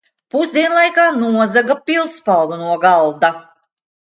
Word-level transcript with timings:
Pusdienlaikā 0.35 1.03
nozaga 1.17 1.75
pildspalvu 1.91 2.59
no 2.63 2.73
galda. 2.89 3.31